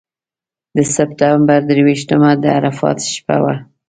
[0.75, 3.55] د سپټمبر درویشتمه د عرفات شپه وه.